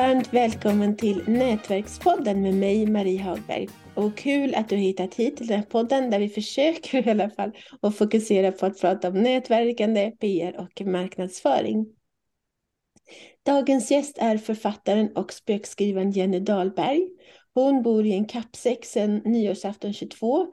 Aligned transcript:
Varmt 0.00 0.34
välkommen 0.34 0.96
till 0.96 1.22
Nätverkspodden 1.28 2.42
med 2.42 2.54
mig, 2.54 2.86
Marie 2.86 3.22
Hagberg. 3.22 3.68
Och 3.94 4.16
kul 4.16 4.54
att 4.54 4.68
du 4.68 4.74
har 4.74 4.82
hittat 4.82 5.14
hit 5.14 5.36
till 5.36 5.46
den 5.46 5.58
här 5.58 5.66
podden 5.66 6.10
där 6.10 6.18
vi 6.18 6.28
försöker 6.28 7.08
i 7.08 7.10
alla 7.10 7.30
fall 7.30 7.52
att 7.80 7.96
fokusera 7.96 8.52
på 8.52 8.66
att 8.66 8.80
prata 8.80 9.08
om 9.08 9.14
nätverkande, 9.14 10.10
PR 10.10 10.60
och 10.60 10.86
marknadsföring. 10.86 11.86
Dagens 13.46 13.90
gäst 13.90 14.18
är 14.18 14.38
författaren 14.38 15.16
och 15.16 15.32
spökskrivaren 15.32 16.10
Jenny 16.10 16.40
Dahlberg. 16.40 17.08
Hon 17.54 17.82
bor 17.82 18.06
i 18.06 18.12
en 18.12 18.24
kappsäck 18.24 18.84
sedan 18.84 19.22
nyårsafton 19.24 19.92
22. 19.92 20.46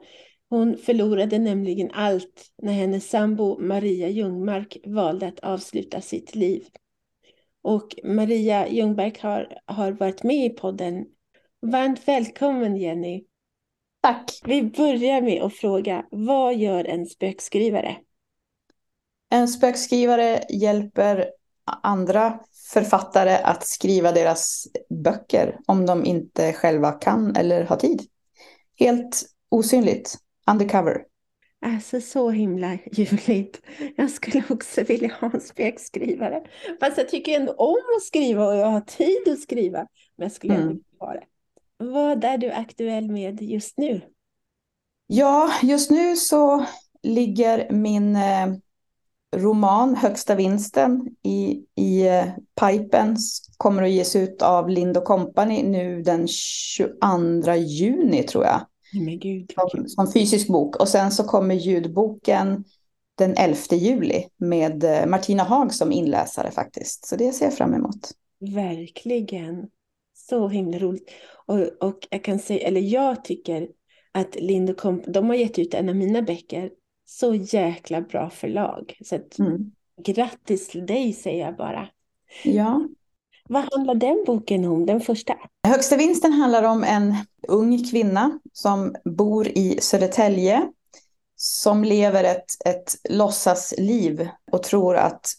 Hon 0.50 0.76
förlorade 0.76 1.38
nämligen 1.38 1.90
allt 1.92 2.44
när 2.62 2.72
hennes 2.72 3.10
sambo 3.10 3.58
Maria 3.60 4.08
Ljungmark 4.08 4.76
valde 4.86 5.26
att 5.26 5.40
avsluta 5.40 6.00
sitt 6.00 6.34
liv. 6.34 6.62
Och 7.62 7.94
Maria 8.04 8.68
Ljungberg 8.68 9.18
har, 9.20 9.58
har 9.66 9.92
varit 9.92 10.22
med 10.22 10.46
i 10.46 10.50
podden. 10.50 11.06
Varmt 11.60 12.08
välkommen 12.08 12.76
Jenny. 12.76 13.24
Tack. 14.02 14.40
Vi 14.44 14.62
börjar 14.62 15.20
med 15.20 15.42
att 15.42 15.54
fråga, 15.54 16.04
vad 16.10 16.56
gör 16.56 16.84
en 16.84 17.06
spökskrivare? 17.06 17.96
En 19.30 19.48
spökskrivare 19.48 20.42
hjälper 20.50 21.30
andra 21.82 22.40
författare 22.72 23.34
att 23.34 23.66
skriva 23.66 24.12
deras 24.12 24.66
böcker 25.04 25.58
om 25.66 25.86
de 25.86 26.04
inte 26.04 26.52
själva 26.52 26.92
kan 26.92 27.36
eller 27.36 27.64
har 27.64 27.76
tid. 27.76 28.02
Helt 28.78 29.22
osynligt, 29.48 30.16
undercover. 30.50 31.04
Alltså 31.60 32.00
så 32.00 32.30
himla 32.30 32.78
ljuvligt. 32.92 33.62
Jag 33.96 34.10
skulle 34.10 34.42
också 34.50 34.82
vilja 34.82 35.14
ha 35.20 35.30
en 35.34 35.40
spökskrivare. 35.40 36.42
Fast 36.80 36.98
jag 36.98 37.08
tycker 37.08 37.40
ändå 37.40 37.52
om 37.52 37.82
att 37.96 38.02
skriva 38.02 38.46
och 38.46 38.56
jag 38.56 38.66
har 38.66 38.80
tid 38.80 39.32
att 39.32 39.40
skriva. 39.40 39.78
Men 40.16 40.24
jag 40.24 40.32
skulle 40.32 40.54
ändå 40.54 40.70
mm. 40.70 40.82
ha 40.98 41.12
det. 41.12 41.24
Vad 41.78 42.24
är 42.24 42.38
du 42.38 42.50
aktuell 42.50 43.10
med 43.10 43.42
just 43.42 43.78
nu? 43.78 44.00
Ja, 45.06 45.50
just 45.62 45.90
nu 45.90 46.16
så 46.16 46.66
ligger 47.02 47.72
min 47.72 48.16
eh, 48.16 48.46
roman 49.36 49.94
Högsta 49.96 50.34
vinsten 50.34 51.08
i, 51.22 51.64
i 51.74 52.06
eh, 52.06 52.26
pipen. 52.60 53.16
Kommer 53.56 53.82
att 53.82 53.90
ges 53.90 54.16
ut 54.16 54.42
av 54.42 54.68
Lind 54.68 55.04
Company 55.04 55.62
nu 55.62 56.02
den 56.02 56.28
22 56.28 57.54
juni 57.54 58.22
tror 58.22 58.44
jag. 58.44 58.60
Men 58.92 59.18
Gud. 59.18 59.52
Som, 59.70 59.88
som 59.88 60.12
fysisk 60.12 60.48
bok. 60.48 60.76
Och 60.76 60.88
sen 60.88 61.10
så 61.10 61.24
kommer 61.24 61.54
ljudboken 61.54 62.64
den 63.18 63.34
11 63.36 63.56
juli 63.70 64.24
med 64.36 64.84
eh, 64.84 65.06
Martina 65.06 65.42
Haag 65.42 65.74
som 65.74 65.92
inläsare 65.92 66.50
faktiskt. 66.50 67.06
Så 67.06 67.16
det 67.16 67.32
ser 67.32 67.44
jag 67.44 67.54
fram 67.54 67.74
emot. 67.74 68.10
Verkligen. 68.40 69.68
Så 70.14 70.48
himla 70.48 70.78
roligt. 70.78 71.10
Och, 71.46 71.58
och 71.58 72.08
jag 72.10 72.24
kan 72.24 72.38
säga, 72.38 72.68
eller 72.68 72.80
jag 72.80 73.24
tycker 73.24 73.68
att 74.12 74.34
Lind 74.34 74.76
Comp, 74.76 75.04
de 75.06 75.28
har 75.28 75.34
gett 75.34 75.58
ut 75.58 75.74
en 75.74 75.88
av 75.88 75.96
mina 75.96 76.22
böcker. 76.22 76.70
Så 77.04 77.34
jäkla 77.34 78.00
bra 78.00 78.30
förlag. 78.30 78.98
Så 79.04 79.16
att, 79.16 79.38
mm. 79.38 79.72
grattis 80.02 80.68
till 80.68 80.86
dig 80.86 81.12
säger 81.12 81.46
jag 81.46 81.56
bara. 81.56 81.88
Ja. 82.44 82.88
Vad 83.48 83.64
handlar 83.72 83.94
den 83.94 84.24
boken 84.26 84.64
om, 84.64 84.86
den 84.86 85.00
första? 85.00 85.34
Högsta 85.68 85.96
vinsten 85.96 86.32
handlar 86.32 86.62
om 86.62 86.84
en 86.84 87.14
ung 87.48 87.84
kvinna 87.90 88.38
som 88.52 88.94
bor 89.04 89.48
i 89.48 89.78
Södertälje. 89.80 90.72
Som 91.36 91.84
lever 91.84 92.24
ett, 92.24 92.44
ett 92.64 92.94
låtsasliv 93.08 94.28
och 94.52 94.62
tror 94.62 94.96
att 94.96 95.32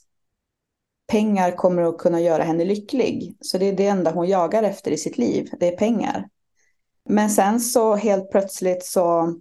pengar 1.08 1.52
kommer 1.52 1.82
att 1.82 1.98
kunna 1.98 2.22
göra 2.22 2.44
henne 2.44 2.66
lycklig. 2.66 3.38
Så 3.42 3.58
det 3.58 3.66
är 3.66 3.74
det 3.74 3.88
enda 3.88 4.12
hon 4.12 4.28
jagar 4.28 4.64
efter 4.64 4.92
i 4.92 4.98
sitt 4.98 5.18
liv, 5.18 5.50
det 5.59 5.68
är 5.68 5.78
pengar. 5.78 6.30
Men 7.09 7.30
sen 7.30 7.59
så 7.59 7.96
helt 7.96 8.31
plötsligt 8.31 8.86
så, 8.86 9.36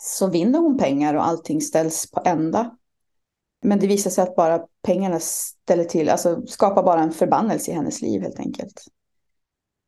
så 0.00 0.26
vinner 0.26 0.58
hon 0.58 0.78
pengar 0.78 1.14
och 1.14 1.26
allting 1.26 1.60
ställs 1.60 2.10
på 2.10 2.22
ända. 2.24 2.76
Men 3.62 3.78
det 3.78 3.86
visar 3.86 4.10
sig 4.10 4.22
att 4.22 4.36
bara 4.36 4.66
pengarna 4.86 5.20
ställer 5.20 5.84
till, 5.84 6.08
alltså 6.08 6.46
skapar 6.46 6.82
bara 6.82 7.00
en 7.00 7.12
förbannelse 7.12 7.70
i 7.70 7.74
hennes 7.74 8.02
liv 8.02 8.22
helt 8.22 8.38
enkelt. 8.38 8.84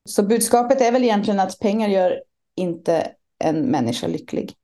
Så 0.09 0.23
budskapet 0.23 0.81
är 0.81 0.93
väl 0.93 1.05
egentligen 1.05 1.41
att 1.41 1.59
pengar 1.59 1.89
gör 1.89 2.23
inte 2.55 3.11
en 3.39 3.61
människa 3.61 4.07
lycklig. 4.07 4.55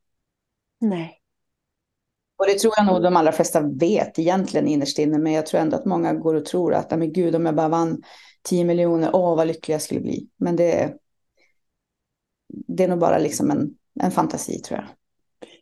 Nej. 0.80 1.20
Och 2.36 2.46
det 2.46 2.58
tror 2.58 2.72
jag 2.76 2.86
nog 2.86 3.02
de 3.02 3.16
allra 3.16 3.32
flesta 3.32 3.60
vet 3.60 4.18
egentligen 4.18 4.68
innerst 4.68 4.98
inne, 4.98 5.18
men 5.18 5.32
jag 5.32 5.46
tror 5.46 5.60
ändå 5.60 5.76
att 5.76 5.84
många 5.84 6.14
går 6.14 6.34
och 6.34 6.44
tror 6.44 6.74
att, 6.74 6.90
men 6.90 7.12
gud, 7.12 7.34
om 7.34 7.46
jag 7.46 7.54
bara 7.54 7.68
vann 7.68 8.02
10 8.42 8.64
miljoner, 8.64 9.10
åh 9.12 9.36
vad 9.36 9.46
lycklig 9.46 9.74
jag 9.74 9.82
skulle 9.82 10.00
bli. 10.00 10.28
Men 10.36 10.56
det, 10.56 10.94
det 12.48 12.84
är 12.84 12.88
nog 12.88 12.98
bara 12.98 13.18
liksom 13.18 13.50
en, 13.50 13.74
en 14.00 14.10
fantasi 14.10 14.62
tror 14.62 14.80
jag. 14.80 14.88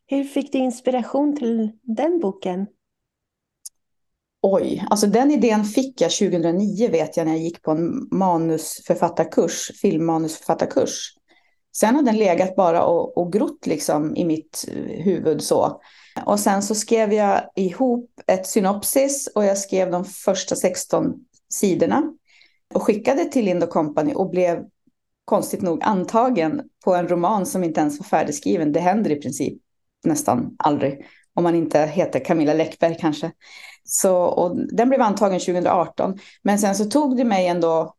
Hur 0.07 0.25
fick 0.25 0.53
du 0.53 0.59
inspiration 0.59 1.37
till 1.37 1.73
den 1.83 2.21
boken? 2.21 2.67
Oj, 4.45 4.85
alltså 4.91 5.07
den 5.07 5.31
idén 5.31 5.65
fick 5.65 6.01
jag 6.01 6.11
2009 6.11 6.91
vet 6.91 7.17
jag 7.17 7.27
när 7.27 7.33
jag 7.33 7.43
gick 7.43 7.63
på 7.63 7.71
en 7.71 8.09
manusförfattarkurs, 8.11 9.71
filmmanusförfattarkurs. 9.83 11.15
Sen 11.77 11.95
har 11.95 12.03
den 12.03 12.17
legat 12.17 12.57
bara 12.57 12.85
och, 12.85 13.19
och 13.19 13.33
grott 13.33 13.67
liksom 13.67 14.17
i 14.17 14.25
mitt 14.25 14.65
huvud 15.05 15.43
så. 15.43 15.81
Och 16.27 16.41
sen 16.41 16.63
så 16.63 16.75
skrev 16.75 17.13
jag 17.13 17.43
ihop 17.57 18.11
ett 18.27 18.47
synopsis 18.47 19.27
och 19.35 19.45
jag 19.45 19.59
skrev 19.59 19.91
de 19.91 20.05
första 20.05 20.57
16 20.57 21.15
sidorna 21.55 22.03
och 22.75 22.83
skickade 22.83 23.25
till 23.25 23.45
Lind 23.45 23.71
Company 23.71 24.15
och 24.15 24.31
blev 24.31 24.65
konstigt 25.25 25.63
nog 25.63 25.83
antagen 25.83 26.63
på 26.85 26.95
en 26.95 27.09
roman 27.09 27.47
som 27.47 27.65
inte 27.65 27.81
ens 27.81 27.99
var 27.99 28.05
färdigskriven. 28.05 28.73
Det 28.73 28.81
händer 28.81 29.11
i 29.11 29.21
princip 29.21 29.63
nästan 30.05 30.57
aldrig. 30.59 31.07
Om 31.35 31.43
man 31.43 31.55
inte 31.55 31.79
heter 31.79 32.25
Camilla 32.25 32.55
Läckberg 32.55 32.97
kanske. 33.01 33.33
Så, 33.85 34.17
och 34.17 34.57
den 34.57 34.89
blev 34.89 35.03
antagen 35.03 35.41
2018. 35.41 36.19
Men 36.43 36.59
sen 36.59 36.75
så 36.75 36.85
tog 36.85 37.17
det 37.17 37.25
mig 37.25 37.47
ändå 37.47 37.95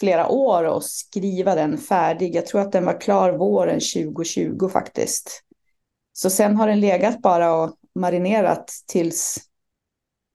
flera 0.00 0.28
år 0.28 0.76
att 0.76 0.84
skriva 0.84 1.54
den 1.54 1.78
färdig. 1.78 2.34
Jag 2.34 2.46
tror 2.46 2.60
att 2.60 2.72
den 2.72 2.84
var 2.84 3.00
klar 3.00 3.32
våren 3.32 3.80
2020 3.80 4.68
faktiskt. 4.68 5.42
Så 6.12 6.30
sen 6.30 6.56
har 6.56 6.68
den 6.68 6.80
legat 6.80 7.22
bara 7.22 7.54
och 7.54 7.76
marinerat 7.94 8.72
tills, 8.86 9.38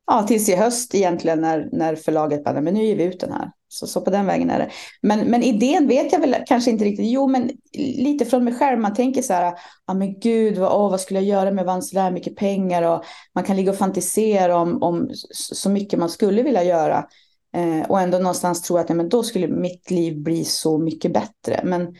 ja, 0.08 0.24
tills 0.28 0.50
i 0.50 0.56
höst 0.56 0.96
egentligen 0.96 1.42
när, 1.42 1.70
när 1.72 1.96
förlaget 1.96 2.44
bara, 2.44 2.62
men 2.62 2.74
nu 2.74 2.86
ger 2.86 2.96
vi 2.96 3.04
ut 3.04 3.20
den 3.20 3.32
här. 3.32 3.52
Så, 3.74 3.88
så 3.88 4.02
på 4.02 4.10
den 4.10 4.26
vägen 4.26 4.50
är 4.50 4.60
det. 4.60 4.70
Men, 5.02 5.20
men 5.20 5.44
idén 5.44 5.88
vet 5.88 6.12
jag 6.12 6.20
väl 6.20 6.36
kanske 6.48 6.72
inte 6.72 6.86
riktigt. 6.86 7.12
Jo, 7.12 7.28
men 7.28 7.52
lite 7.74 8.26
från 8.26 8.44
mig 8.44 8.54
själv. 8.54 8.80
Man 8.80 8.94
tänker 8.94 9.22
så 9.22 9.34
här, 9.34 9.44
ja 9.44 9.56
ah, 9.86 9.94
men 9.94 10.20
gud, 10.20 10.58
vad, 10.58 10.72
oh, 10.72 10.92
vad 10.92 11.02
skulle 11.02 11.20
jag 11.20 11.28
göra 11.28 11.52
med 11.52 11.66
vann 11.66 11.84
så 11.84 11.96
där 11.96 12.12
mycket 12.12 12.36
pengar? 12.36 12.84
Och 12.84 13.04
man 13.36 13.44
kan 13.44 13.56
ligga 13.56 13.72
och 13.72 13.78
fantisera 13.78 14.58
om, 14.58 14.84
om 14.84 15.10
så 15.32 15.70
mycket 15.70 16.00
man 16.00 16.10
skulle 16.10 16.44
vilja 16.44 16.64
göra. 16.64 17.08
Eh, 17.54 17.90
och 17.90 18.00
ändå 18.00 18.18
någonstans 18.18 18.62
tro 18.62 18.78
att 18.78 18.90
ja, 18.90 18.96
men 18.96 19.10
då 19.10 19.24
skulle 19.24 19.48
mitt 19.48 19.92
liv 19.92 20.22
bli 20.22 20.46
så 20.46 20.78
mycket 20.78 21.14
bättre. 21.14 21.62
Men, 21.64 21.96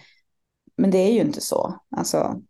men 0.78 0.92
det 0.92 0.98
är 0.98 1.12
ju 1.12 1.20
inte 1.20 1.42
så. 1.42 1.80
Alltså, 1.96 2.42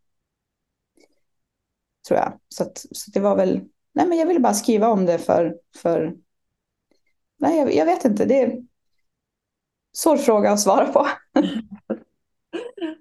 tror 2.08 2.20
jag. 2.20 2.40
Så, 2.50 2.64
att, 2.64 2.86
så 2.92 3.12
det 3.12 3.20
var 3.20 3.36
väl, 3.36 3.62
nej 3.94 4.08
men 4.08 4.18
jag 4.18 4.26
ville 4.26 4.40
bara 4.40 4.54
skriva 4.54 4.88
om 4.88 5.06
det 5.06 5.18
för, 5.18 5.56
för 5.78 6.16
nej 7.38 7.58
jag, 7.58 7.76
jag 7.76 7.86
vet 7.86 8.06
inte, 8.06 8.26
det 8.26 8.42
är 8.42 8.71
svår 9.94 10.18
fråga 10.18 10.52
att 10.52 10.60
svara 10.60 10.86
på. 10.86 11.08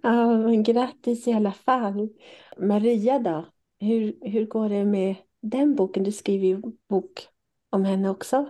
ja, 0.03 0.39
men 0.39 0.63
grattis 0.63 1.29
i 1.29 1.33
alla 1.33 1.53
fall. 1.53 2.09
Maria 2.57 3.19
då, 3.19 3.47
hur, 3.81 4.19
hur 4.21 4.47
går 4.47 4.69
det 4.69 4.85
med 4.85 5.15
den 5.43 5.75
boken? 5.75 6.05
Du 6.05 6.13
skriver 6.13 6.47
ju 6.47 6.63
bok 6.89 7.29
om 7.71 7.85
henne 7.85 8.11
också. 8.11 8.49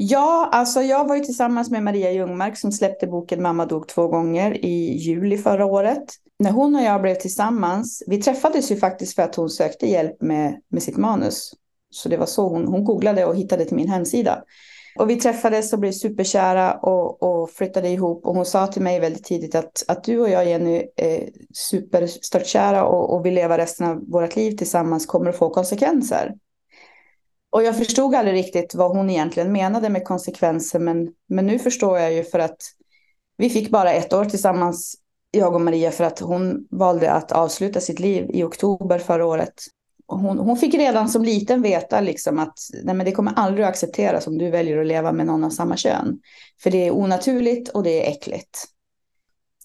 Ja, 0.00 0.48
alltså 0.52 0.82
jag 0.82 1.08
var 1.08 1.16
ju 1.16 1.24
tillsammans 1.24 1.70
med 1.70 1.82
Maria 1.82 2.12
Ljungmark 2.12 2.58
som 2.58 2.72
släppte 2.72 3.06
boken 3.06 3.42
Mamma 3.42 3.66
dog 3.66 3.88
två 3.88 4.08
gånger 4.08 4.64
i 4.64 4.96
juli 4.98 5.38
förra 5.38 5.66
året. 5.66 6.04
När 6.38 6.50
hon 6.50 6.74
och 6.74 6.82
jag 6.82 7.02
blev 7.02 7.14
tillsammans, 7.14 8.02
vi 8.06 8.22
träffades 8.22 8.70
ju 8.70 8.76
faktiskt 8.76 9.14
för 9.14 9.22
att 9.22 9.34
hon 9.34 9.50
sökte 9.50 9.86
hjälp 9.86 10.22
med, 10.22 10.60
med 10.68 10.82
sitt 10.82 10.96
manus. 10.96 11.54
Så 11.90 12.08
det 12.08 12.16
var 12.16 12.26
så 12.26 12.48
hon, 12.48 12.66
hon 12.66 12.84
googlade 12.84 13.24
och 13.24 13.36
hittade 13.36 13.64
till 13.64 13.76
min 13.76 13.88
hemsida. 13.88 14.42
Och 14.98 15.10
vi 15.10 15.16
träffades 15.16 15.72
och 15.72 15.78
blev 15.78 15.92
superkära 15.92 16.74
och, 16.74 17.22
och 17.22 17.50
flyttade 17.50 17.88
ihop. 17.88 18.26
Och 18.26 18.34
hon 18.34 18.46
sa 18.46 18.66
till 18.66 18.82
mig 18.82 19.00
väldigt 19.00 19.24
tidigt 19.24 19.54
att, 19.54 19.84
att 19.88 20.04
du 20.04 20.20
och 20.20 20.30
jag 20.30 20.48
Jenny 20.48 20.84
är 20.96 21.30
superstörtkära 21.54 22.84
och, 22.84 23.14
och 23.14 23.26
vill 23.26 23.34
leva 23.34 23.58
resten 23.58 23.86
av 23.86 24.10
vårt 24.10 24.36
liv 24.36 24.56
tillsammans 24.56 25.06
kommer 25.06 25.30
att 25.30 25.38
få 25.38 25.50
konsekvenser. 25.50 26.34
Och 27.50 27.62
jag 27.62 27.76
förstod 27.76 28.14
aldrig 28.14 28.34
riktigt 28.34 28.74
vad 28.74 28.96
hon 28.96 29.10
egentligen 29.10 29.52
menade 29.52 29.88
med 29.88 30.04
konsekvenser. 30.04 30.78
Men, 30.78 31.08
men 31.28 31.46
nu 31.46 31.58
förstår 31.58 31.98
jag 31.98 32.12
ju 32.12 32.24
för 32.24 32.38
att 32.38 32.58
vi 33.36 33.50
fick 33.50 33.70
bara 33.70 33.92
ett 33.92 34.12
år 34.12 34.24
tillsammans, 34.24 34.96
jag 35.30 35.54
och 35.54 35.60
Maria, 35.60 35.90
för 35.90 36.04
att 36.04 36.18
hon 36.18 36.66
valde 36.70 37.12
att 37.12 37.32
avsluta 37.32 37.80
sitt 37.80 38.00
liv 38.00 38.26
i 38.28 38.42
oktober 38.42 38.98
förra 38.98 39.26
året 39.26 39.54
hon, 40.08 40.38
hon 40.38 40.56
fick 40.56 40.74
redan 40.74 41.08
som 41.08 41.24
liten 41.24 41.62
veta 41.62 42.00
liksom 42.00 42.38
att 42.38 42.58
nej, 42.84 42.94
men 42.94 43.06
det 43.06 43.12
kommer 43.12 43.32
aldrig 43.36 43.64
att 43.64 43.70
accepteras 43.70 44.26
om 44.26 44.38
du 44.38 44.50
väljer 44.50 44.78
att 44.78 44.86
leva 44.86 45.12
med 45.12 45.26
någon 45.26 45.44
av 45.44 45.50
samma 45.50 45.76
kön. 45.76 46.20
För 46.62 46.70
det 46.70 46.86
är 46.86 46.96
onaturligt 46.96 47.68
och 47.68 47.82
det 47.82 48.06
är 48.06 48.10
äckligt. 48.10 48.64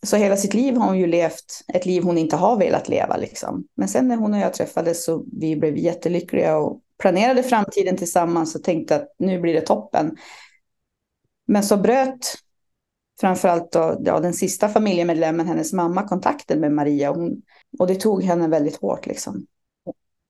Så 0.04 0.16
hela 0.16 0.38
sitt 0.38 0.54
liv 0.54 0.76
har 0.76 0.88
hon 0.88 1.00
ju 1.00 1.08
levt 1.08 1.62
ett 1.74 1.86
liv 1.86 2.04
hon 2.04 2.18
inte 2.18 2.36
har 2.36 2.58
velat 2.58 2.90
leva. 2.90 3.18
Liksom. 3.18 3.68
Men 3.76 3.88
sen 3.88 4.08
när 4.08 4.18
hon 4.18 4.34
och 4.34 4.40
jag 4.40 4.54
träffades 4.54 5.06
så 5.06 5.26
vi 5.40 5.56
blev 5.56 5.78
jättelyckliga 5.78 6.58
och 6.58 6.82
planerade 7.00 7.44
framtiden 7.44 7.98
tillsammans 7.98 8.56
och 8.56 8.64
tänkte 8.64 8.96
att 8.96 9.16
nu 9.20 9.40
blir 9.40 9.54
det 9.54 9.62
toppen. 9.62 10.18
Men 11.48 11.64
så 11.64 11.78
bröt 11.78 12.36
framförallt 13.22 13.72
då, 13.72 14.02
ja, 14.06 14.20
den 14.20 14.34
sista 14.34 14.70
familjemedlemmen, 14.70 15.48
hennes 15.48 15.74
mamma, 15.74 16.08
kontakten 16.08 16.60
med 16.60 16.72
Maria. 16.72 17.12
Och, 17.12 17.16
hon, 17.16 17.42
och 17.80 17.88
det 17.88 17.96
tog 17.96 18.24
henne 18.24 18.48
väldigt 18.48 18.76
hårt. 18.76 19.06
Liksom. 19.06 19.46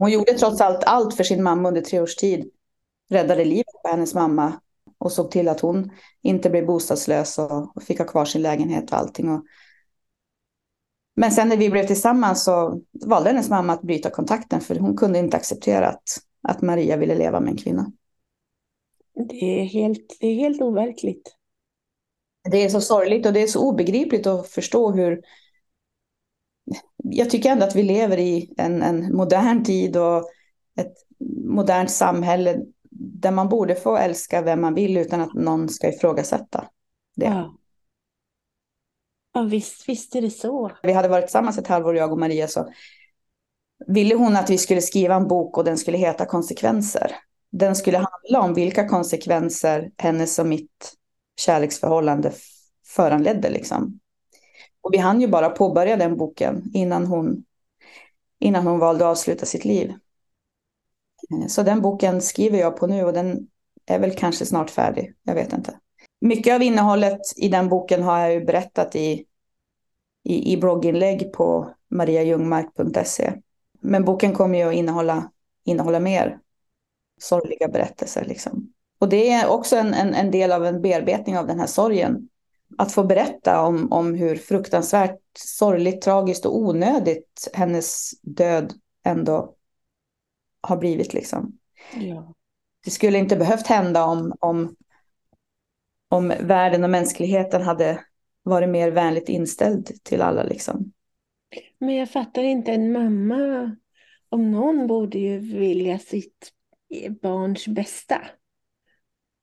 Hon 0.03 0.11
gjorde 0.11 0.33
trots 0.33 0.61
allt 0.61 0.83
allt 0.83 1.15
för 1.15 1.23
sin 1.23 1.43
mamma 1.43 1.67
under 1.67 1.81
tre 1.81 1.99
års 1.99 2.15
tid. 2.15 2.51
Räddade 3.09 3.45
livet 3.45 3.81
på 3.83 3.89
hennes 3.89 4.13
mamma 4.13 4.53
och 4.97 5.11
såg 5.11 5.31
till 5.31 5.47
att 5.47 5.59
hon 5.59 5.91
inte 6.21 6.49
blev 6.49 6.65
bostadslös 6.65 7.39
och, 7.39 7.83
fick 7.83 7.99
ha 7.99 8.05
kvar 8.05 8.25
sin 8.25 8.41
lägenhet 8.41 8.91
och 8.91 8.97
allting. 8.97 9.29
Och... 9.29 9.45
Men 11.15 11.31
sen 11.31 11.49
när 11.49 11.57
vi 11.57 11.69
blev 11.69 11.87
tillsammans 11.87 12.43
så 12.43 12.81
valde 13.05 13.29
hennes 13.29 13.49
mamma 13.49 13.73
att 13.73 13.81
bryta 13.81 14.09
kontakten 14.09 14.61
för 14.61 14.75
hon 14.75 14.97
kunde 14.97 15.19
inte 15.19 15.37
acceptera 15.37 15.87
att, 15.87 16.03
att 16.41 16.61
Maria 16.61 16.97
ville 16.97 17.15
leva 17.15 17.39
med 17.39 17.51
en 17.51 17.57
kvinna. 17.57 17.91
Det 19.29 19.61
är 19.61 19.63
helt, 19.63 20.17
det 20.19 20.27
är 20.27 20.35
helt 20.35 20.61
overkligt. 20.61 21.35
Det 22.51 22.63
är 22.63 22.69
så 22.69 22.81
sorgligt 22.81 23.25
och 23.25 23.33
det 23.33 23.43
är 23.43 23.47
så 23.47 23.69
obegripligt 23.69 24.27
att 24.27 24.47
förstå 24.47 24.91
hur... 24.91 25.21
Jag 27.03 27.29
tycker 27.29 27.49
ändå 27.49 27.65
att 27.65 27.75
vi 27.75 27.83
lever 27.83 28.17
i 28.17 28.53
en, 28.57 28.81
en 28.81 29.15
modern 29.15 29.63
tid 29.63 29.97
och 29.97 30.29
ett 30.77 30.93
modernt 31.45 31.91
samhälle 31.91 32.61
där 32.91 33.31
man 33.31 33.49
borde 33.49 33.75
få 33.75 33.97
älska 33.97 34.41
vem 34.41 34.61
man 34.61 34.73
vill 34.73 34.97
utan 34.97 35.21
att 35.21 35.33
någon 35.33 35.69
ska 35.69 35.89
ifrågasätta 35.89 36.67
det. 37.15 37.25
Ja. 37.25 37.57
Ja, 39.33 39.41
visst, 39.41 39.89
visst 39.89 40.15
är 40.15 40.21
det 40.21 40.29
så. 40.29 40.71
Vi 40.83 40.93
hade 40.93 41.07
varit 41.07 41.25
tillsammans 41.25 41.57
ett 41.57 41.67
halvår, 41.67 41.95
jag 41.95 42.11
och 42.11 42.19
Maria, 42.19 42.47
så 42.47 42.69
ville 43.87 44.15
hon 44.15 44.35
att 44.35 44.49
vi 44.49 44.57
skulle 44.57 44.81
skriva 44.81 45.15
en 45.15 45.27
bok 45.27 45.57
och 45.57 45.63
den 45.63 45.77
skulle 45.77 45.97
heta 45.97 46.25
Konsekvenser. 46.25 47.15
Den 47.51 47.75
skulle 47.75 47.97
handla 47.97 48.41
om 48.41 48.53
vilka 48.53 48.87
konsekvenser 48.87 49.91
hennes 49.97 50.39
och 50.39 50.45
mitt 50.45 50.93
kärleksförhållande 51.39 52.31
föranledde. 52.87 53.49
Liksom. 53.49 53.99
Och 54.83 54.93
vi 54.93 54.97
hann 54.97 55.21
ju 55.21 55.27
bara 55.27 55.49
påbörja 55.49 55.97
den 55.97 56.17
boken 56.17 56.71
innan 56.73 57.05
hon, 57.05 57.45
innan 58.39 58.67
hon 58.67 58.79
valde 58.79 59.05
att 59.05 59.11
avsluta 59.11 59.45
sitt 59.45 59.65
liv. 59.65 59.93
Eh, 61.31 61.47
så 61.47 61.63
den 61.63 61.81
boken 61.81 62.21
skriver 62.21 62.59
jag 62.59 62.77
på 62.77 62.87
nu 62.87 63.03
och 63.03 63.13
den 63.13 63.47
är 63.85 63.99
väl 63.99 64.15
kanske 64.15 64.45
snart 64.45 64.69
färdig. 64.69 65.13
Jag 65.23 65.35
vet 65.35 65.53
inte. 65.53 65.79
Mycket 66.21 66.55
av 66.55 66.61
innehållet 66.61 67.21
i 67.37 67.49
den 67.49 67.69
boken 67.69 68.03
har 68.03 68.19
jag 68.19 68.33
ju 68.33 68.45
berättat 68.45 68.95
i, 68.95 69.25
i, 70.23 70.53
i 70.53 70.57
blogginlägg 70.57 71.33
på 71.33 71.73
mariajungmark.se. 71.89 73.33
Men 73.81 74.05
boken 74.05 74.33
kommer 74.33 74.57
ju 74.57 74.63
att 74.63 74.73
innehålla, 74.73 75.31
innehålla 75.65 75.99
mer 75.99 76.39
sorgliga 77.21 77.67
berättelser. 77.67 78.25
Liksom. 78.25 78.73
Och 78.99 79.09
det 79.09 79.29
är 79.29 79.47
också 79.47 79.75
en, 79.75 79.93
en, 79.93 80.13
en, 80.13 80.31
del 80.31 80.51
av 80.51 80.65
en 80.65 80.81
bearbetning 80.81 81.37
av 81.37 81.47
den 81.47 81.59
här 81.59 81.67
sorgen. 81.67 82.29
Att 82.77 82.91
få 82.91 83.03
berätta 83.03 83.61
om, 83.61 83.91
om 83.91 84.15
hur 84.15 84.35
fruktansvärt 84.35 85.19
sorgligt, 85.37 86.01
tragiskt 86.01 86.45
och 86.45 86.57
onödigt 86.57 87.49
hennes 87.53 88.11
död 88.21 88.73
ändå 89.03 89.55
har 90.61 90.77
blivit. 90.77 91.13
Liksom. 91.13 91.57
Ja. 91.95 92.33
Det 92.83 92.91
skulle 92.91 93.17
inte 93.17 93.35
behövt 93.35 93.67
hända 93.67 94.05
om, 94.05 94.33
om, 94.39 94.75
om 96.09 96.33
världen 96.39 96.83
och 96.83 96.89
mänskligheten 96.89 97.61
hade 97.61 97.99
varit 98.43 98.69
mer 98.69 98.91
vänligt 98.91 99.29
inställd 99.29 100.03
till 100.03 100.21
alla. 100.21 100.43
Liksom. 100.43 100.91
Men 101.79 101.95
jag 101.95 102.09
fattar 102.09 102.43
inte, 102.43 102.71
en 102.71 102.91
mamma 102.91 103.75
om 104.29 104.51
någon 104.51 104.87
borde 104.87 105.17
ju 105.19 105.39
vilja 105.39 105.99
sitt 105.99 106.51
barns 107.21 107.67
bästa. 107.67 108.21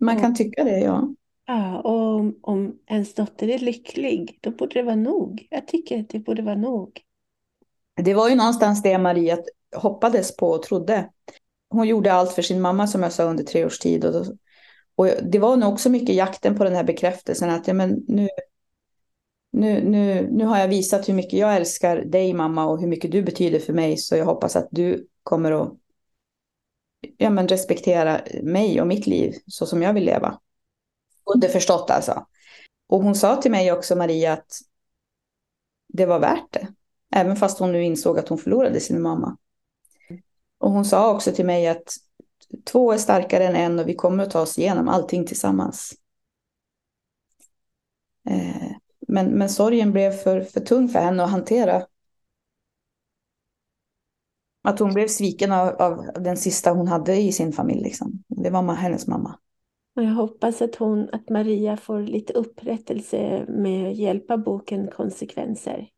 Man 0.00 0.21
kan 0.21 0.35
tycka 0.35 0.65
det, 0.65 0.79
ja. 0.79 1.15
Ja, 1.50 1.81
och 1.81 2.14
om, 2.14 2.38
om 2.43 2.79
ens 2.87 3.14
dotter 3.14 3.49
är 3.49 3.58
lycklig, 3.58 4.38
då 4.41 4.50
borde 4.50 4.75
det 4.75 4.82
vara 4.82 4.97
nog. 4.97 5.47
Jag 5.50 5.69
tycker 5.69 6.00
att 6.00 6.08
det 6.08 6.19
borde 6.19 6.43
vara 6.43 6.55
nog. 6.55 7.00
Det 7.97 8.14
var 8.14 8.29
ju 8.29 8.35
någonstans 8.35 8.82
det 8.82 8.99
Maria 8.99 9.38
hoppades 9.76 10.37
på 10.37 10.50
och 10.50 10.62
trodde. 10.62 11.11
Hon 11.70 11.88
gjorde 11.88 12.12
allt 12.12 12.32
för 12.32 12.43
sin 12.43 12.61
mamma 12.61 12.87
som 12.87 13.02
jag 13.02 13.12
sa 13.12 13.25
under 13.25 13.44
tre 13.44 13.64
års 13.64 13.79
tid. 13.79 14.05
Och, 14.05 14.12
då, 14.12 14.25
och 14.94 15.06
det 15.23 15.38
var 15.38 15.56
nog 15.56 15.73
också 15.73 15.91
mycket 15.91 16.14
jakten 16.14 16.56
på 16.56 16.64
den 16.64 16.75
här 16.75 16.85
bekräftelsen 16.85 17.50
att 17.50 17.69
ja, 17.69 17.75
men 17.75 18.05
nu, 18.08 18.29
nu, 19.52 19.85
nu, 19.85 20.29
nu 20.31 20.44
har 20.44 20.58
jag 20.58 20.69
visat 20.69 21.08
hur 21.08 21.14
mycket 21.14 21.38
jag 21.38 21.56
älskar 21.56 21.97
dig 21.97 22.35
mamma 22.35 22.67
och 22.67 22.81
hur 22.81 22.88
mycket 22.88 23.12
du 23.12 23.23
betyder 23.23 23.58
för 23.58 23.73
mig 23.73 23.97
så 23.97 24.17
jag 24.17 24.25
hoppas 24.25 24.56
att 24.56 24.69
du 24.70 25.06
kommer 25.23 25.52
att 25.52 25.73
ja, 27.17 27.31
men 27.31 27.49
respektera 27.49 28.20
mig 28.43 28.81
och 28.81 28.87
mitt 28.87 29.06
liv 29.06 29.35
så 29.47 29.67
som 29.67 29.82
jag 29.82 29.93
vill 29.93 30.05
leva. 30.05 30.38
Underförstått 31.25 31.91
alltså. 31.91 32.27
Och 32.89 33.03
hon 33.03 33.15
sa 33.15 33.37
till 33.37 33.51
mig 33.51 33.73
också, 33.73 33.97
Maria, 33.97 34.33
att 34.33 34.61
det 35.89 36.07
var 36.07 36.19
värt 36.19 36.53
det. 36.53 36.69
Även 37.15 37.37
fast 37.37 37.59
hon 37.59 37.73
nu 37.73 37.85
insåg 37.85 38.19
att 38.19 38.29
hon 38.29 38.39
förlorade 38.39 38.81
sin 38.81 39.03
mamma. 39.03 39.37
Och 40.59 40.71
hon 40.71 40.85
sa 40.85 41.15
också 41.15 41.33
till 41.33 41.47
mig 41.47 41.69
att 41.69 41.97
två 42.65 42.93
är 42.93 42.99
starkare 42.99 43.47
än 43.47 43.57
en 43.57 43.79
och 43.79 43.89
vi 43.89 43.95
kommer 43.95 44.25
att 44.25 44.31
ta 44.31 44.41
oss 44.41 44.59
igenom 44.59 44.89
allting 44.89 45.27
tillsammans. 45.27 45.95
Eh, 48.29 48.73
men, 49.09 49.27
men 49.27 49.49
sorgen 49.49 49.93
blev 49.93 50.13
för, 50.13 50.41
för 50.41 50.61
tung 50.61 50.89
för 50.89 50.99
henne 50.99 51.25
att 51.25 51.31
hantera. 51.31 51.87
Att 54.63 54.79
hon 54.79 54.95
blev 54.95 55.09
sviken 55.09 55.53
av, 55.53 55.69
av 55.69 56.11
den 56.15 56.37
sista 56.37 56.71
hon 56.71 56.89
hade 56.89 57.17
i 57.17 57.33
sin 57.33 57.53
familj. 57.53 57.83
Liksom. 57.83 58.23
Det 58.29 58.51
var 58.51 58.75
hennes 58.75 59.07
mamma. 59.07 59.39
Och 60.00 60.06
jag 60.06 60.14
hoppas 60.14 60.62
att, 60.62 60.76
hon, 60.76 61.08
att 61.12 61.29
Maria 61.29 61.76
får 61.76 62.00
lite 62.00 62.32
upprättelse 62.32 63.44
med 63.49 63.94
hjälp 63.94 64.31
av 64.31 64.38
boken 64.38 64.91
Konsekvenser. 64.91 65.88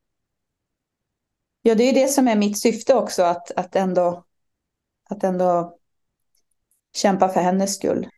Ja, 1.63 1.75
det 1.75 1.85
är 1.85 1.95
det 1.95 2.09
som 2.09 2.29
är 2.29 2.37
mitt 2.37 2.61
syfte 2.61 2.95
också, 2.95 3.23
att, 3.23 3.51
att, 3.57 3.77
ändå, 3.77 4.25
att 5.11 5.25
ändå 5.25 5.79
kämpa 6.97 7.29
för 7.29 7.41
hennes 7.41 7.75
skull. 7.75 8.09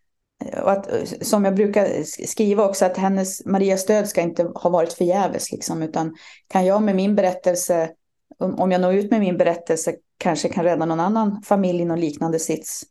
Och 0.62 0.72
att, 0.72 0.88
som 1.20 1.44
jag 1.44 1.54
brukar 1.54 2.02
skriva 2.26 2.68
också, 2.68 2.84
att 2.84 2.96
hennes, 2.96 3.46
Marias 3.46 3.86
död 3.86 4.08
ska 4.08 4.20
inte 4.20 4.42
ha 4.54 4.70
varit 4.70 4.92
förgäves. 4.92 5.52
Liksom, 5.52 5.82
utan 5.82 6.16
kan 6.46 6.66
jag 6.66 6.82
med 6.82 6.96
min 6.96 7.14
berättelse, 7.14 7.90
om 8.38 8.72
jag 8.72 8.80
når 8.80 8.94
ut 8.94 9.10
med 9.10 9.20
min 9.20 9.36
berättelse, 9.36 9.94
kanske 10.18 10.48
kan 10.48 10.64
rädda 10.64 10.86
någon 10.86 11.00
annan 11.00 11.42
familj 11.42 11.82
i 11.82 11.84
någon 11.84 12.00
liknande 12.00 12.38
sits, 12.38 12.82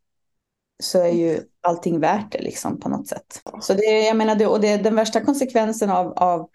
så 0.84 1.00
är 1.00 1.12
ju 1.12 1.42
allting 1.62 2.00
värt 2.00 2.32
det 2.32 2.42
liksom 2.42 2.80
på 2.80 2.90
något 2.90 3.08
sätt. 3.08 3.42
Så 3.62 3.74
det, 3.74 3.84
jag 3.84 4.18
menar, 4.18 4.36
det, 4.36 4.48
och 4.48 4.62
det, 4.62 4.78
den 4.78 4.96
värsta 4.96 5.22
konsekvensen 5.22 5.90
av, 5.90 6.14
av 6.14 6.50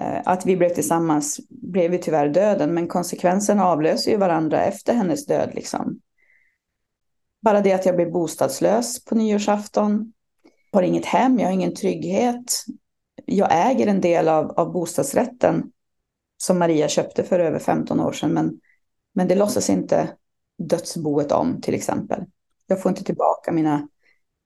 eh, 0.00 0.20
att 0.24 0.46
vi 0.46 0.56
blev 0.56 0.68
tillsammans 0.68 1.40
blev 1.48 1.92
ju 1.92 1.98
tyvärr 1.98 2.28
döden, 2.28 2.74
men 2.74 2.88
konsekvenserna 2.88 3.66
avlöser 3.66 4.10
ju 4.10 4.16
varandra 4.16 4.64
efter 4.64 4.94
hennes 4.94 5.26
död. 5.26 5.50
Liksom. 5.54 6.00
Bara 7.42 7.60
det 7.60 7.72
att 7.72 7.86
jag 7.86 7.96
blev 7.96 8.12
bostadslös 8.12 9.04
på 9.04 9.14
nyårsafton, 9.14 10.12
har 10.72 10.82
inget 10.82 11.06
hem, 11.06 11.38
jag 11.38 11.46
har 11.46 11.52
ingen 11.52 11.74
trygghet. 11.74 12.64
Jag 13.24 13.48
äger 13.70 13.86
en 13.86 14.00
del 14.00 14.28
av, 14.28 14.50
av 14.50 14.72
bostadsrätten 14.72 15.72
som 16.36 16.58
Maria 16.58 16.88
köpte 16.88 17.24
för 17.24 17.40
över 17.40 17.58
15 17.58 18.00
år 18.00 18.12
sedan, 18.12 18.30
men, 18.30 18.60
men 19.14 19.28
det 19.28 19.34
låtsas 19.34 19.70
inte 19.70 20.08
dödsboet 20.58 21.32
om 21.32 21.60
till 21.60 21.74
exempel. 21.74 22.24
Jag 22.70 22.82
får 22.82 22.90
inte 22.90 23.04
tillbaka 23.04 23.52
mina, 23.52 23.88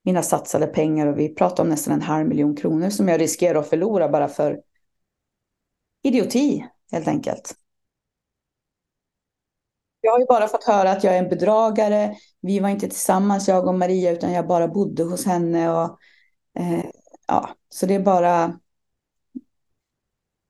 mina 0.05 0.23
satsade 0.23 0.67
pengar 0.67 1.07
och 1.07 1.19
vi 1.19 1.35
pratar 1.35 1.63
om 1.63 1.69
nästan 1.69 1.95
en 1.95 2.03
halv 2.03 2.29
miljon 2.29 2.57
kronor 2.57 2.91
som 2.91 3.09
jag 3.09 3.21
riskerar 3.21 3.59
att 3.59 3.69
förlora 3.69 4.09
bara 4.09 4.29
för 4.29 4.61
idioti 6.03 6.67
helt 6.93 7.09
enkelt. 7.09 7.55
Jag 10.01 10.13
har 10.13 10.19
ju 10.19 10.27
bara 10.27 10.49
fått 10.49 10.65
höra 10.65 10.91
att 10.91 11.05
jag 11.05 11.15
är 11.15 11.19
en 11.19 11.29
bedragare. 11.29 12.17
Vi 12.41 12.61
var 12.61 12.69
inte 12.69 12.89
tillsammans, 12.89 13.49
jag 13.49 13.67
och 13.69 13.75
Maria, 13.75 14.11
utan 14.11 14.33
jag 14.33 14.47
bara 14.47 14.69
bodde 14.69 15.03
hos 15.03 15.27
henne. 15.27 15.71
Och, 15.71 15.99
eh, 16.59 16.85
ja, 17.27 17.49
så 17.69 17.87
det 17.87 17.95
är 17.95 18.01
bara... 18.03 18.59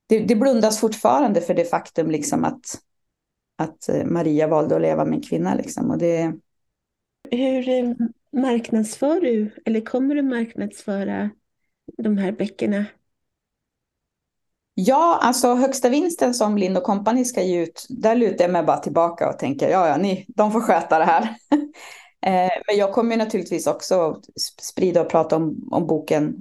Det, 0.06 0.18
det, 0.18 0.36
blundas 0.36 0.80
fortfarande 0.80 1.40
för 1.40 1.54
det 1.54 1.64
faktum 1.64 2.10
liksom 2.10 2.44
att, 2.44 2.80
att 3.58 3.88
eh, 3.88 4.04
Maria 4.04 4.46
valde 4.46 4.76
att 4.76 4.82
leva 4.82 5.04
med 5.04 5.14
en 5.14 5.22
kvinna. 5.22 5.54
Liksom, 5.54 5.90
och 5.90 5.98
det, 5.98 6.32
hur 7.30 7.68
eh, 7.68 7.92
marknadsför 8.32 9.20
du, 9.20 9.50
eller 9.64 9.80
kommer 9.80 10.14
du 10.14 10.22
marknadsföra 10.22 11.30
de 11.98 12.18
här 12.18 12.32
böckerna? 12.32 12.86
Ja, 14.74 15.18
alltså 15.22 15.54
högsta 15.54 15.88
vinsten 15.88 16.34
som 16.34 16.58
Lind 16.58 16.82
Company 16.82 17.24
ska 17.24 17.42
ge 17.42 17.62
ut, 17.62 17.86
där 17.88 18.16
lutar 18.16 18.44
jag 18.44 18.52
mig 18.52 18.62
bara 18.62 18.76
tillbaka 18.76 19.28
och 19.28 19.38
tänker 19.38 19.68
ja, 19.68 19.88
ja, 19.88 19.96
ni, 19.96 20.26
de 20.28 20.52
får 20.52 20.60
sköta 20.60 20.98
det 20.98 21.04
här. 21.04 21.36
Eh, 22.24 22.50
men 22.66 22.76
jag 22.76 22.92
kommer 22.92 23.16
naturligtvis 23.16 23.66
också 23.66 24.20
sprida 24.60 25.00
och 25.00 25.10
prata 25.10 25.36
om, 25.36 25.68
om 25.70 25.86
boken 25.86 26.34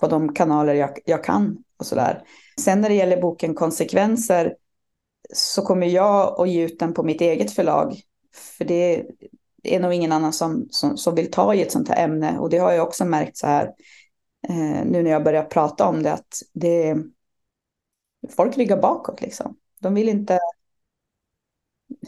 på 0.00 0.06
de 0.06 0.34
kanaler 0.34 0.74
jag, 0.74 0.98
jag 1.04 1.24
kan 1.24 1.64
och 1.76 1.86
sådär. 1.86 2.22
Sen 2.60 2.80
när 2.80 2.88
det 2.88 2.94
gäller 2.94 3.20
boken 3.20 3.54
Konsekvenser 3.54 4.54
så 5.34 5.62
kommer 5.62 5.86
jag 5.86 6.40
att 6.40 6.48
ge 6.50 6.64
ut 6.64 6.78
den 6.78 6.94
på 6.94 7.02
mitt 7.02 7.20
eget 7.20 7.50
förlag. 7.52 8.00
För 8.58 8.64
det 8.64 9.06
det 9.62 9.74
är 9.74 9.80
nog 9.80 9.92
ingen 9.92 10.12
annan 10.12 10.32
som, 10.32 10.68
som, 10.70 10.96
som 10.96 11.14
vill 11.14 11.30
ta 11.30 11.54
i 11.54 11.62
ett 11.62 11.72
sånt 11.72 11.88
här 11.88 12.04
ämne. 12.04 12.38
Och 12.38 12.50
det 12.50 12.58
har 12.58 12.72
jag 12.72 12.86
också 12.86 13.04
märkt 13.04 13.36
så 13.36 13.46
här 13.46 13.64
eh, 14.48 14.84
nu 14.84 15.02
när 15.02 15.10
jag 15.10 15.24
börjar 15.24 15.44
prata 15.44 15.88
om 15.88 16.02
det 16.02 16.12
att 16.12 16.42
det 16.52 16.96
folk 18.28 18.58
ryggar 18.58 18.82
bakåt 18.82 19.20
liksom. 19.20 19.56
De 19.80 19.94
vill 19.94 20.08
inte... 20.08 20.38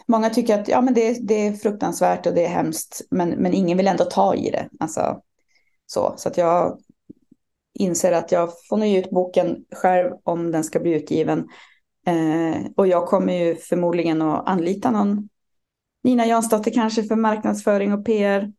Många 0.07 0.31
tycker 0.31 0.61
att 0.61 0.69
ja, 0.69 0.81
men 0.81 0.95
det, 0.95 1.29
det 1.29 1.47
är 1.47 1.53
fruktansvärt 1.53 2.27
och 2.27 2.35
det 2.35 2.45
är 2.45 2.49
hemskt, 2.49 3.03
men, 3.11 3.31
men 3.31 3.55
ingen 3.55 3.77
vill 3.77 3.89
ändå 3.89 4.05
ta 4.05 4.35
i 4.35 4.51
det. 4.51 4.69
Alltså, 4.81 5.21
så 5.87 6.15
så 6.17 6.29
att 6.29 6.37
jag 6.37 6.79
inser 7.75 8.13
att 8.13 8.33
jag 8.33 8.51
får 8.69 8.77
nog 8.77 8.89
ge 8.89 8.99
ut 8.99 9.11
boken 9.11 9.65
själv 9.73 10.13
om 10.23 10.51
den 10.51 10.65
ska 10.65 10.81
bli 10.81 10.93
utgiven. 10.93 11.49
Eh, 12.07 12.67
och 12.77 12.87
jag 12.87 13.07
kommer 13.07 13.33
ju 13.33 13.57
förmodligen 13.57 14.23
att 14.23 14.49
anlita 14.49 14.91
någon 14.91 15.29
Nina 16.03 16.27
Jansdotter 16.27 16.71
kanske 16.71 17.03
för 17.03 17.17
marknadsföring 17.17 17.93
och 17.93 18.05
PR. 18.05 18.53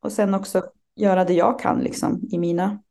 Och 0.00 0.12
sen 0.12 0.34
också 0.34 0.62
göra 0.96 1.24
det 1.24 1.34
jag 1.34 1.60
kan 1.60 1.80
liksom 1.80 2.28
i 2.30 2.38
mina, 2.38 2.82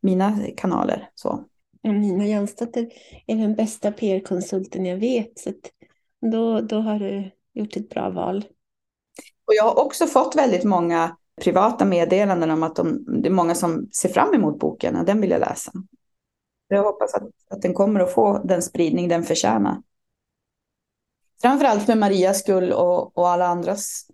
mina 0.00 0.38
kanaler. 0.56 1.10
Så. 1.14 1.44
Nina 1.82 2.26
Jansdotter 2.26 2.88
är 3.26 3.36
den 3.36 3.54
bästa 3.54 3.92
PR-konsulten 3.92 4.86
jag 4.86 4.96
vet. 4.96 5.38
Så 5.38 5.52
då, 6.32 6.60
då 6.60 6.80
har 6.80 6.98
du 6.98 7.30
gjort 7.52 7.76
ett 7.76 7.88
bra 7.88 8.10
val. 8.10 8.44
Och 9.46 9.54
jag 9.54 9.64
har 9.64 9.84
också 9.84 10.06
fått 10.06 10.36
väldigt 10.36 10.64
många 10.64 11.16
privata 11.40 11.84
meddelanden 11.84 12.50
om 12.50 12.62
att 12.62 12.76
de, 12.76 13.04
det 13.22 13.28
är 13.28 13.32
många 13.32 13.54
som 13.54 13.88
ser 13.92 14.08
fram 14.08 14.34
emot 14.34 14.58
boken 14.58 14.96
och 14.96 15.04
den 15.04 15.20
vill 15.20 15.30
jag 15.30 15.40
läsa. 15.40 15.72
Jag 16.68 16.82
hoppas 16.82 17.14
att, 17.14 17.28
att 17.50 17.62
den 17.62 17.74
kommer 17.74 18.00
att 18.00 18.12
få 18.12 18.38
den 18.44 18.62
spridning 18.62 19.08
den 19.08 19.22
förtjänar. 19.22 19.82
Framförallt 21.42 21.86
för 21.86 21.94
Marias 21.94 22.38
skull 22.38 22.72
och, 22.72 23.18
och 23.18 23.28
alla 23.28 23.46
andras 23.46 24.06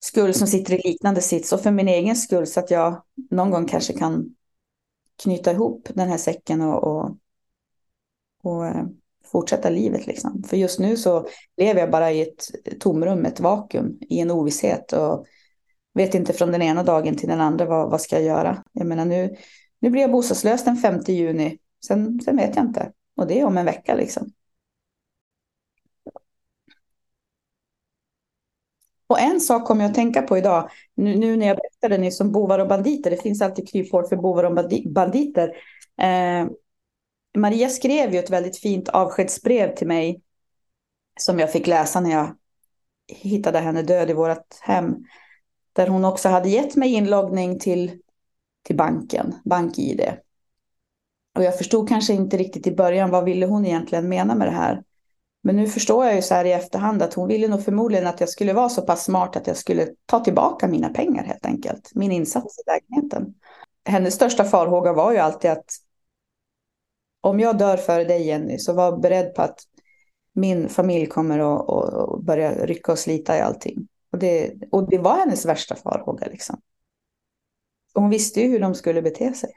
skull 0.00 0.34
som 0.34 0.46
sitter 0.46 0.74
i 0.74 0.88
liknande 0.88 1.20
sits 1.20 1.52
och 1.52 1.60
för 1.60 1.70
min 1.70 1.88
egen 1.88 2.16
skull 2.16 2.46
så 2.46 2.60
att 2.60 2.70
jag 2.70 3.02
någon 3.30 3.50
gång 3.50 3.66
kanske 3.66 3.92
kan 3.92 4.34
knyta 5.22 5.52
ihop 5.52 5.88
den 5.94 6.08
här 6.08 6.16
säcken 6.16 6.60
och, 6.60 6.84
och, 6.84 7.16
och 8.42 8.66
eh, 8.66 8.84
fortsätta 9.24 9.70
livet. 9.70 10.06
Liksom. 10.06 10.42
För 10.42 10.56
just 10.56 10.78
nu 10.78 10.96
så 10.96 11.26
lever 11.56 11.80
jag 11.80 11.90
bara 11.90 12.12
i 12.12 12.22
ett 12.22 12.50
tomrum, 12.80 13.26
ett 13.26 13.40
vakuum, 13.40 13.98
i 14.00 14.20
en 14.20 14.30
ovisshet 14.30 14.92
och 14.92 15.26
vet 15.94 16.14
inte 16.14 16.32
från 16.32 16.52
den 16.52 16.62
ena 16.62 16.82
dagen 16.82 17.16
till 17.16 17.28
den 17.28 17.40
andra 17.40 17.64
vad, 17.64 17.90
vad 17.90 18.00
ska 18.00 18.16
jag 18.16 18.24
göra. 18.24 18.64
Jag 18.72 18.86
menar 18.86 19.04
nu, 19.04 19.36
nu 19.80 19.90
blir 19.90 20.02
jag 20.02 20.12
bostadslös 20.12 20.64
den 20.64 20.76
5 20.76 21.00
juni, 21.06 21.58
sen, 21.86 22.20
sen 22.20 22.36
vet 22.36 22.56
jag 22.56 22.64
inte. 22.64 22.92
Och 23.16 23.26
det 23.26 23.40
är 23.40 23.44
om 23.44 23.58
en 23.58 23.64
vecka 23.64 23.94
liksom. 23.94 24.32
Och 29.10 29.20
en 29.20 29.40
sak 29.40 29.66
kommer 29.66 29.82
jag 29.82 29.88
att 29.88 29.94
tänka 29.94 30.22
på 30.22 30.38
idag, 30.38 30.70
nu, 30.94 31.16
nu 31.16 31.36
när 31.36 31.46
jag 31.46 31.56
berättade 31.56 31.98
nyss 31.98 32.20
om 32.20 32.32
bovar 32.32 32.58
och 32.58 32.68
banditer, 32.68 33.10
det 33.10 33.22
finns 33.22 33.42
alltid 33.42 33.68
kryphål 33.68 34.08
för 34.08 34.16
bovar 34.16 34.44
och 34.44 34.70
banditer. 34.94 35.48
Eh, 36.02 36.48
Maria 37.36 37.68
skrev 37.68 38.12
ju 38.12 38.18
ett 38.18 38.30
väldigt 38.30 38.58
fint 38.58 38.88
avskedsbrev 38.88 39.74
till 39.74 39.86
mig 39.86 40.22
som 41.20 41.38
jag 41.38 41.52
fick 41.52 41.66
läsa 41.66 42.00
när 42.00 42.10
jag 42.10 42.36
hittade 43.08 43.58
henne 43.58 43.82
död 43.82 44.10
i 44.10 44.12
vårt 44.12 44.60
hem. 44.60 44.96
Där 45.72 45.86
hon 45.86 46.04
också 46.04 46.28
hade 46.28 46.48
gett 46.48 46.76
mig 46.76 46.94
inloggning 46.94 47.58
till, 47.58 47.98
till 48.64 48.76
banken, 48.76 49.34
BankID. 49.44 50.12
Och 51.36 51.44
jag 51.44 51.58
förstod 51.58 51.88
kanske 51.88 52.12
inte 52.12 52.36
riktigt 52.36 52.66
i 52.66 52.74
början 52.74 53.10
vad 53.10 53.24
ville 53.24 53.46
hon 53.46 53.66
egentligen 53.66 54.08
mena 54.08 54.34
med 54.34 54.48
det 54.48 54.54
här. 54.54 54.82
Men 55.42 55.56
nu 55.56 55.66
förstår 55.66 56.04
jag 56.04 56.14
ju 56.14 56.22
så 56.22 56.34
här 56.34 56.44
i 56.44 56.52
efterhand 56.52 57.02
att 57.02 57.14
hon 57.14 57.28
ville 57.28 57.48
nog 57.48 57.64
förmodligen 57.64 58.06
att 58.06 58.20
jag 58.20 58.28
skulle 58.28 58.52
vara 58.52 58.68
så 58.68 58.82
pass 58.82 59.04
smart 59.04 59.36
att 59.36 59.46
jag 59.46 59.56
skulle 59.56 59.88
ta 60.06 60.20
tillbaka 60.20 60.68
mina 60.68 60.88
pengar 60.88 61.24
helt 61.24 61.46
enkelt. 61.46 61.90
Min 61.94 62.12
insats 62.12 62.58
i 62.58 62.62
lägenheten. 62.66 63.34
Hennes 63.84 64.14
största 64.14 64.44
farhåga 64.44 64.92
var 64.92 65.12
ju 65.12 65.18
alltid 65.18 65.50
att 65.50 65.70
om 67.20 67.40
jag 67.40 67.58
dör 67.58 67.76
före 67.76 68.04
dig 68.04 68.26
Jenny 68.26 68.58
så 68.58 68.72
var 68.72 68.96
beredd 68.96 69.34
på 69.34 69.42
att 69.42 69.58
min 70.32 70.68
familj 70.68 71.06
kommer 71.06 71.38
att, 71.38 72.24
börja 72.24 72.66
rycka 72.66 72.92
och 72.92 72.98
slita 72.98 73.38
i 73.38 73.40
allting. 73.40 73.88
Och 74.12 74.18
det, 74.18 74.52
och 74.70 74.90
det 74.90 74.98
var 74.98 75.16
hennes 75.16 75.46
värsta 75.46 75.76
farhåga 75.76 76.26
liksom. 76.26 76.60
Hon 77.94 78.10
visste 78.10 78.40
ju 78.40 78.48
hur 78.48 78.60
de 78.60 78.74
skulle 78.74 79.02
bete 79.02 79.34
sig. 79.34 79.50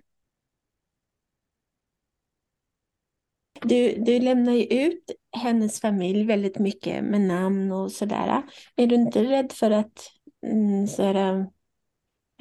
Du, 3.63 3.95
du 3.97 4.19
lämnar 4.19 4.53
ju 4.53 4.63
ut 4.63 5.11
hennes 5.37 5.81
familj 5.81 6.25
väldigt 6.25 6.59
mycket 6.59 7.03
med 7.03 7.21
namn 7.21 7.71
och 7.71 7.91
sådär. 7.91 8.43
Är 8.75 8.87
du 8.87 8.95
inte 8.95 9.23
rädd 9.23 9.51
för 9.51 9.71
att 9.71 10.11
mm, 10.45 10.87
sådär, 10.87 11.47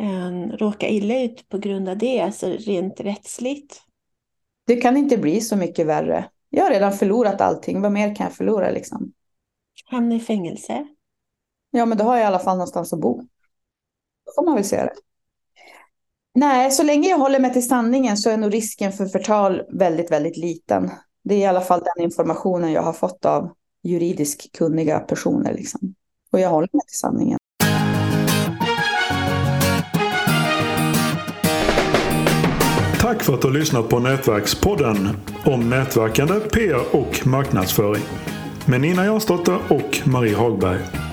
um, 0.01 0.53
råka 0.53 0.89
illa 0.89 1.23
ut 1.23 1.49
på 1.49 1.59
grund 1.59 1.89
av 1.89 1.99
det, 1.99 2.21
alltså 2.21 2.47
rent 2.47 3.01
rättsligt? 3.01 3.83
Det 4.67 4.77
kan 4.77 4.97
inte 4.97 5.19
bli 5.19 5.41
så 5.41 5.57
mycket 5.57 5.87
värre. 5.87 6.31
Jag 6.49 6.65
har 6.65 6.71
redan 6.71 6.93
förlorat 6.93 7.41
allting. 7.41 7.83
Vad 7.83 7.93
mer 7.93 8.15
kan 8.15 8.25
jag 8.25 8.37
förlora 8.37 8.71
liksom? 8.71 9.13
Hamna 9.85 10.15
i 10.15 10.21
fängelse? 10.21 10.87
Ja, 11.71 11.87
men 11.87 11.99
då 11.99 12.05
har 12.05 12.17
jag 12.17 12.23
i 12.23 12.27
alla 12.27 12.39
fall 12.39 12.57
någonstans 12.57 12.93
att 12.93 13.01
bo. 13.01 13.17
Då 14.27 14.33
får 14.35 14.45
man 14.45 14.55
väl 14.55 14.65
se 14.65 14.77
det. 14.77 14.93
Nej, 16.35 16.71
så 16.71 16.83
länge 16.83 17.09
jag 17.09 17.19
håller 17.19 17.41
mig 17.41 17.53
till 17.53 17.69
sanningen 17.69 18.17
så 18.17 18.31
är 18.31 18.37
nog 18.37 18.55
risken 18.55 18.93
för 18.93 19.07
förtal 19.07 19.63
väldigt, 19.79 20.11
väldigt 20.11 20.37
liten. 20.37 20.91
Det 21.25 21.35
är 21.35 21.39
i 21.39 21.47
alla 21.47 21.61
fall 21.61 21.81
den 21.81 22.05
informationen 22.05 22.73
jag 22.73 22.83
har 22.83 22.93
fått 22.93 23.25
av 23.25 23.51
juridiskt 23.83 24.53
kunniga 24.59 24.99
personer. 24.99 25.55
Liksom. 25.55 25.95
Och 26.33 26.41
jag 26.41 26.51
håller 26.51 26.69
mig 26.73 26.83
till 26.87 26.99
sanningen. 26.99 27.39
Tack 33.01 33.23
för 33.23 33.35
att 33.35 33.41
du 33.41 33.49
har 33.49 33.55
lyssnat 33.55 33.89
på 33.89 33.99
Nätverkspodden 33.99 35.09
om 35.47 35.71
nätverkande, 35.71 36.41
PR 36.41 36.97
och 36.97 37.27
marknadsföring 37.27 38.03
med 38.67 38.81
Nina 38.81 39.05
Jansdotter 39.05 39.59
och 39.69 40.09
Marie 40.09 40.37
Hagberg. 40.37 41.12